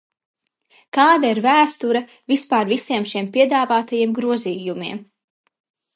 Kāda 0.97 1.29
ir 1.33 1.41
vēsture 1.47 2.01
vispār 2.33 2.71
visiem 2.73 3.07
šiem 3.13 3.31
piedāvātajiem 3.39 4.17
grozījumiem? 4.21 5.03